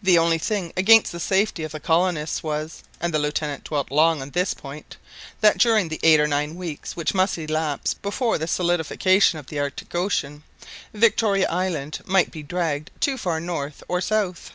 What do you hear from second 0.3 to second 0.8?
thing